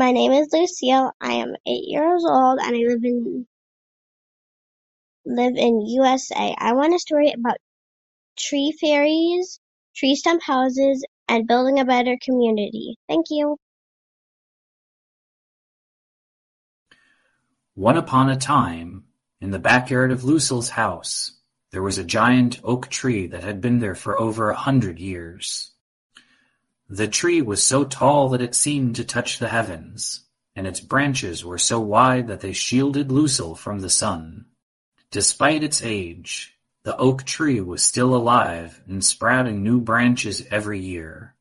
[0.00, 1.12] My name is Lucille.
[1.20, 3.46] I am eight years old and I live in
[5.26, 6.56] live in USA.
[6.56, 7.58] I want a story about
[8.34, 9.60] tree fairies,
[9.94, 12.96] tree stump houses, and building a better community.
[13.08, 13.58] Thank you.
[17.74, 19.04] One upon a time,
[19.38, 21.32] in the backyard of Lucille's house,
[21.72, 25.72] there was a giant oak tree that had been there for over a hundred years.
[26.92, 30.24] The tree was so tall that it seemed to touch the heavens,
[30.56, 34.46] and its branches were so wide that they shielded Lucille from the sun.
[35.12, 41.36] Despite its age, the oak tree was still alive and sprouting new branches every year.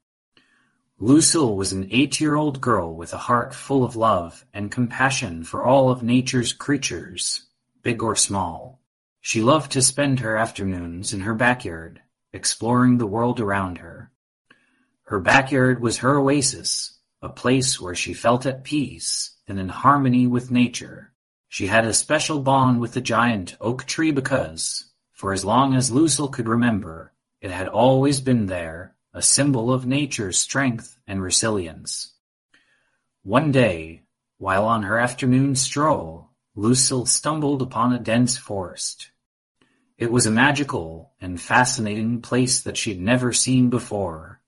[1.00, 5.90] Lucille was an eight-year-old girl with a heart full of love and compassion for all
[5.90, 7.48] of nature's creatures,
[7.82, 8.80] big or small.
[9.20, 12.02] She loved to spend her afternoons in her backyard,
[12.34, 14.12] exploring the world around her.
[15.10, 20.28] Her backyard was her oasis, a place where she felt at peace and in harmony
[20.28, 21.14] with nature.
[21.48, 25.90] She had a special bond with the giant oak tree because, for as long as
[25.90, 32.14] Lucille could remember, it had always been there a symbol of nature's strength and resilience.
[33.24, 34.04] One day,
[34.38, 39.10] while on her afternoon stroll, Lucille stumbled upon a dense forest.
[39.98, 44.39] It was a magical and fascinating place that she'd never seen before.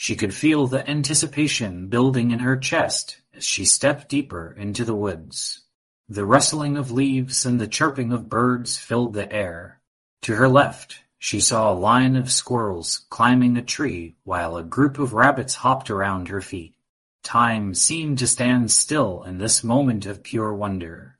[0.00, 4.94] She could feel the anticipation building in her chest as she stepped deeper into the
[4.94, 5.62] woods.
[6.08, 9.80] The rustling of leaves and the chirping of birds filled the air.
[10.22, 15.00] To her left, she saw a line of squirrels climbing a tree while a group
[15.00, 16.76] of rabbits hopped around her feet.
[17.24, 21.18] Time seemed to stand still in this moment of pure wonder.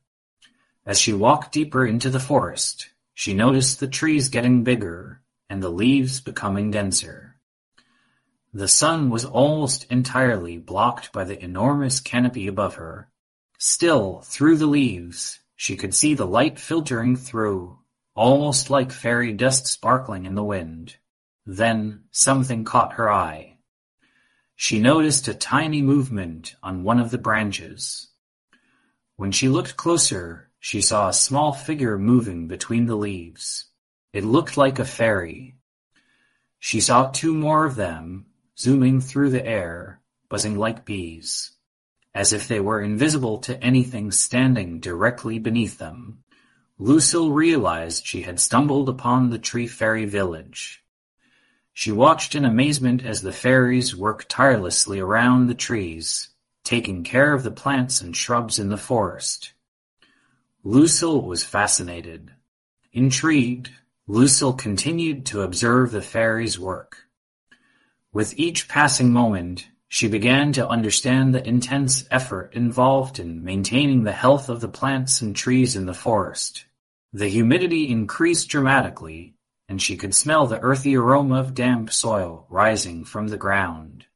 [0.86, 5.20] As she walked deeper into the forest, she noticed the trees getting bigger
[5.50, 7.27] and the leaves becoming denser.
[8.54, 13.10] The sun was almost entirely blocked by the enormous canopy above her.
[13.58, 17.78] Still, through the leaves, she could see the light filtering through
[18.14, 20.97] almost like fairy dust sparkling in the wind.
[21.47, 23.59] Then something caught her eye.
[24.56, 28.09] She noticed a tiny movement on one of the branches.
[29.16, 33.66] When she looked closer, she saw a small figure moving between the leaves.
[34.12, 35.56] It looked like a fairy.
[36.59, 38.26] She saw two more of them,
[38.58, 41.52] zooming through the air, buzzing like bees,
[42.14, 46.19] as if they were invisible to anything standing directly beneath them.
[46.78, 50.84] Lucille realized she had stumbled upon the Tree Fairy village.
[51.72, 56.30] She watched in amazement as the fairies worked tirelessly around the trees,
[56.64, 59.52] taking care of the plants and shrubs in the forest.
[60.64, 62.32] Lucille was fascinated.
[62.92, 63.70] Intrigued,
[64.08, 67.07] Lucille continued to observe the fairies' work.
[68.18, 74.10] With each passing moment, she began to understand the intense effort involved in maintaining the
[74.10, 76.64] health of the plants and trees in the forest.
[77.12, 79.36] The humidity increased dramatically,
[79.68, 84.06] and she could smell the earthy aroma of damp soil rising from the ground.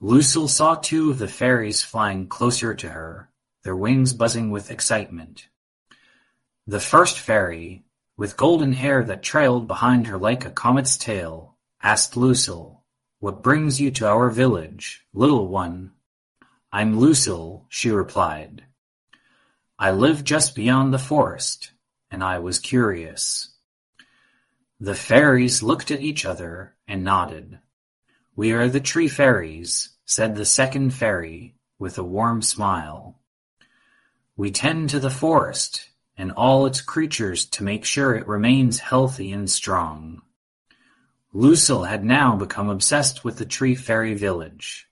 [0.00, 3.30] Lucille saw two of the fairies flying closer to her,
[3.64, 5.48] their wings buzzing with excitement.
[6.68, 7.82] The first fairy,
[8.16, 12.81] with golden hair that trailed behind her like a comet's tail, asked Lucille,
[13.22, 15.92] What brings you to our village, little one?
[16.72, 18.64] I'm Lucille, she replied.
[19.78, 21.70] I live just beyond the forest
[22.10, 23.54] and I was curious.
[24.80, 27.60] The fairies looked at each other and nodded.
[28.34, 33.20] We are the tree fairies, said the second fairy with a warm smile.
[34.36, 39.30] We tend to the forest and all its creatures to make sure it remains healthy
[39.30, 40.22] and strong.
[41.34, 44.86] Lucille had now become obsessed with the tree fairy village.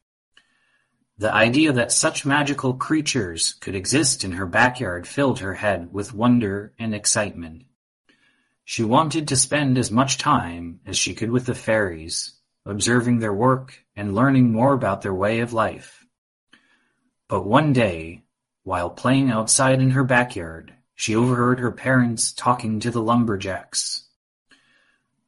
[1.19, 6.15] The idea that such magical creatures could exist in her backyard filled her head with
[6.15, 7.65] wonder and excitement.
[8.65, 12.33] She wanted to spend as much time as she could with the fairies,
[12.65, 16.07] observing their work and learning more about their way of life.
[17.29, 18.23] But one day,
[18.63, 24.07] while playing outside in her backyard, she overheard her parents talking to the lumberjacks.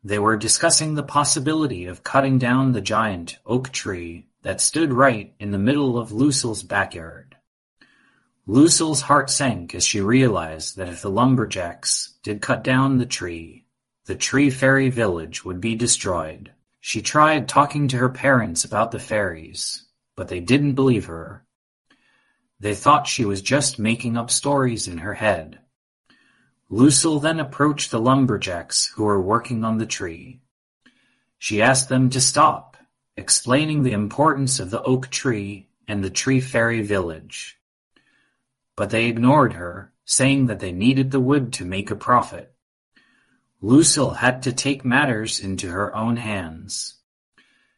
[0.04, 5.32] They were discussing the possibility of cutting down the giant oak tree that stood right
[5.38, 7.36] in the middle of Lucille's backyard.
[8.46, 13.64] Lucille's heart sank as she realized that if the lumberjacks did cut down the tree,
[14.06, 16.50] the Tree Fairy village would be destroyed.
[16.80, 19.84] She tried talking to her parents about the fairies,
[20.16, 21.44] but they didn't believe her.
[22.58, 25.60] They thought she was just making up stories in her head.
[26.72, 30.40] Lucille then approached the lumberjacks who were working on the tree.
[31.36, 32.78] She asked them to stop
[33.14, 37.58] explaining the importance of the oak tree and the Tree Fairy village.
[38.74, 42.54] But they ignored her, saying that they needed the wood to make a profit.
[43.60, 46.94] Lucille had to take matters into her own hands.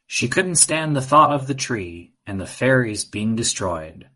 [0.07, 4.09] She couldn't stand the thought of the tree and the fairies being destroyed.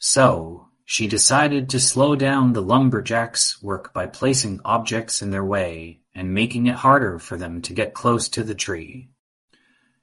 [0.00, 6.00] So, she decided to slow down the lumberjacks' work by placing objects in their way
[6.14, 9.10] and making it harder for them to get close to the tree.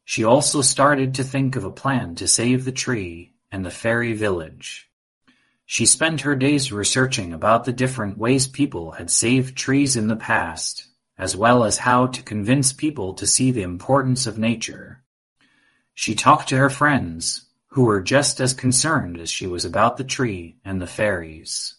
[0.03, 4.13] She also started to think of a plan to save the tree and the fairy
[4.13, 4.87] village.
[5.65, 10.15] She spent her days researching about the different ways people had saved trees in the
[10.15, 15.03] past, as well as how to convince people to see the importance of nature.
[15.95, 17.44] She talked to her friends,
[17.75, 21.75] who were just as concerned as she was about the tree and the fairies.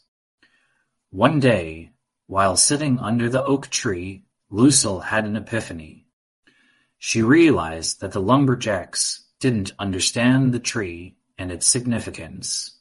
[1.08, 1.92] One day,
[2.26, 6.06] while sitting under the oak tree, Lucille had an epiphany.
[6.98, 12.76] She realized that the lumberjacks didn't understand the tree and its significance.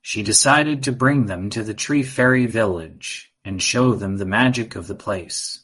[0.00, 4.76] She decided to bring them to the Tree Fairy village and show them the magic
[4.76, 5.60] of the place.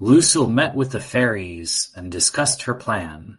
[0.00, 3.38] Lucille met with the fairies and discussed her plan.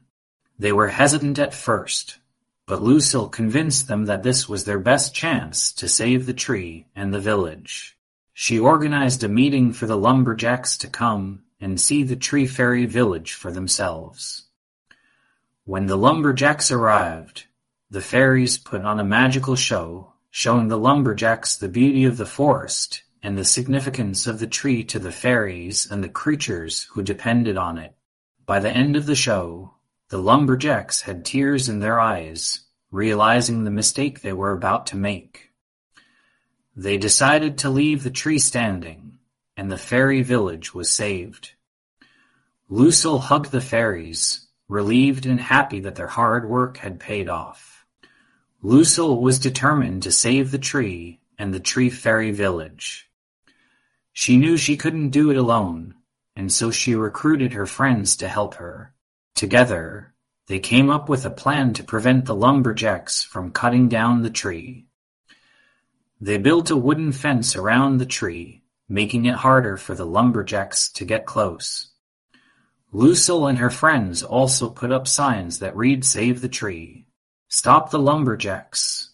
[0.59, 2.17] They were hesitant at first,
[2.65, 7.13] but Lucille convinced them that this was their best chance to save the tree and
[7.13, 7.97] the village.
[8.33, 13.33] She organized a meeting for the lumberjacks to come and see the Tree Fairy village
[13.33, 14.43] for themselves.
[15.63, 17.45] When the lumberjacks arrived,
[17.89, 23.03] the fairies put on a magical show, showing the lumberjacks the beauty of the forest
[23.23, 27.77] and the significance of the tree to the fairies and the creatures who depended on
[27.77, 27.95] it.
[28.45, 29.73] By the end of the show,
[30.09, 32.61] the lumberjacks had tears in their eyes,
[32.91, 35.51] realizing the mistake they were about to make.
[36.75, 39.07] They decided to leave the tree standing
[39.57, 41.53] and the fairy village was saved.
[42.69, 47.85] Lucille hugged the fairies, relieved and happy that their hard work had paid off.
[48.61, 53.09] Lucille was determined to save the tree and the tree fairy village.
[54.13, 55.95] She knew she couldn't do it alone,
[56.35, 58.93] and so she recruited her friends to help her.
[59.37, 60.13] Together,
[60.47, 64.87] they came up with a plan to prevent the lumberjacks from cutting down the tree.
[66.19, 71.05] They built a wooden fence around the tree making it harder for the lumberjacks to
[71.05, 71.89] get close.
[72.91, 77.05] Lucille and her friends also put up signs that read Save the Tree,
[77.49, 79.11] Stop the Lumberjacks,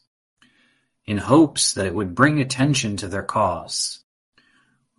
[1.05, 4.03] in hopes that it would bring attention to their cause.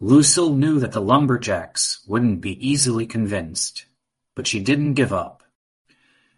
[0.00, 3.86] Lucille knew that the lumberjacks wouldn't be easily convinced,
[4.34, 5.42] but she didn't give up.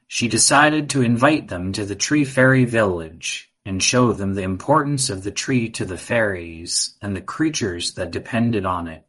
[0.07, 5.11] She decided to invite them to the Tree Fairy village and show them the importance
[5.11, 9.05] of the tree to the fairies and the creatures that depended on it.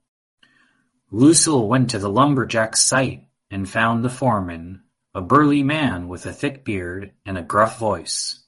[1.11, 4.81] Lucille went to the lumberjack's site and found the foreman,
[5.13, 8.39] a burly man with a thick beard and a gruff voice.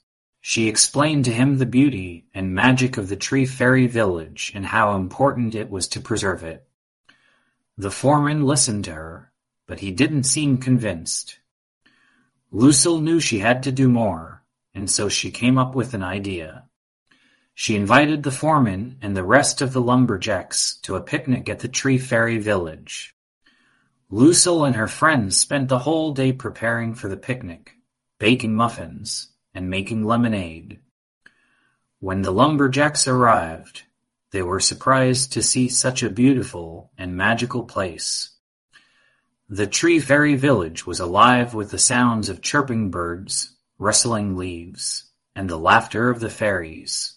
[0.42, 4.96] She explained to him the beauty and magic of the Tree Fairy village and how
[4.96, 6.68] important it was to preserve it.
[7.78, 9.29] The foreman listened to her,
[9.69, 11.39] but he didn't seem convinced.
[12.51, 14.39] Lucille knew she had to do more
[14.74, 16.63] and so she came up with an idea.
[17.54, 21.68] She invited the foreman and the rest of the lumberjacks to a picnic at the
[21.68, 23.13] Tree Fairy village.
[24.10, 27.74] Lucille and her friends spent the whole day preparing for the picnic,
[28.19, 30.80] baking muffins, and making lemonade.
[31.99, 33.83] When the lumberjacks arrived,
[34.31, 38.31] they were surprised to see such a beautiful and magical place.
[39.52, 45.50] The Tree Fairy village was alive with the sounds of chirping birds, rustling leaves, and
[45.50, 47.16] the laughter of the fairies.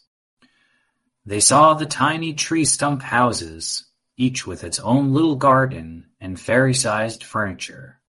[1.26, 3.84] They saw the tiny tree-stump houses,
[4.16, 8.00] each with its own little garden and fairy-sized furniture.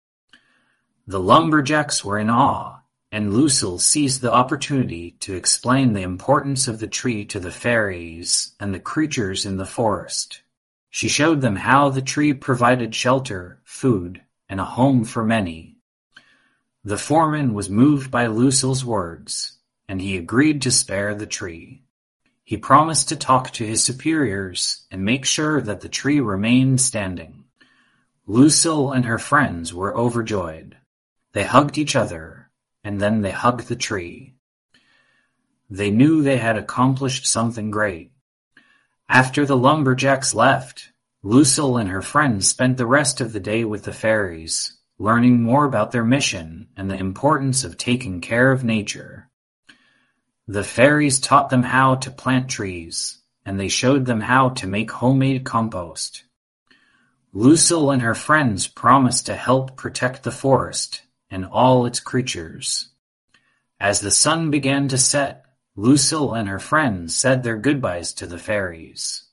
[1.06, 2.80] The lumberjacks were in awe,
[3.12, 8.56] and Lucille seized the opportunity to explain the importance of the tree to the fairies
[8.58, 10.43] and the creatures in the forest.
[10.94, 15.74] She showed them how the tree provided shelter, food, and a home for many,
[16.86, 19.58] the foreman was moved by Lucille's words,
[19.88, 21.82] and he agreed to spare the tree.
[22.44, 27.46] He promised to talk to his superiors and make sure that the tree remained standing.
[28.28, 30.76] Lucille and her friends were overjoyed.
[31.32, 32.50] They hugged each other,
[32.84, 34.34] and then they hugged the tree.
[35.70, 38.12] They knew they had accomplished something great.
[39.10, 40.92] After the lumberjacks left,
[41.22, 45.66] Lucille and her friends spent the rest of the day with the fairies, learning more
[45.66, 49.30] about their mission and the importance of taking care of nature.
[50.48, 54.92] The fairies taught them how to plant trees, and they showed them how to make
[54.92, 56.24] homemade compost.
[57.32, 62.90] Lucille and her friends promised to help protect the forest and all its creatures.
[63.80, 65.43] As the sun began to set,
[65.76, 69.24] Lucille and her friends said their goodbyes to the fairies.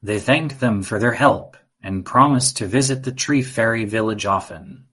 [0.00, 4.86] They thanked them for their help and promised to visit the Tree Fairy village often.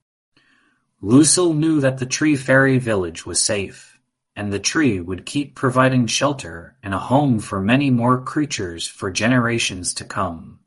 [1.00, 4.00] Lucille knew that the Tree Fairy village was safe,
[4.34, 9.12] and the tree would keep providing shelter and a home for many more creatures for
[9.12, 10.58] generations to come.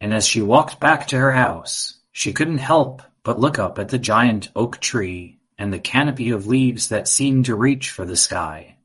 [0.00, 3.88] And as she walked back to her house, she couldn't help but look up at
[3.88, 8.16] the giant oak tree and the canopy of leaves that seemed to reach for the
[8.16, 8.76] sky.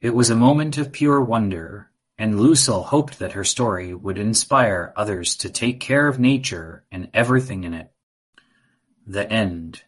[0.00, 4.92] It was a moment of pure wonder, and Lucille hoped that her story would inspire
[4.96, 7.90] others to take care of nature and everything in it.
[9.06, 9.82] The End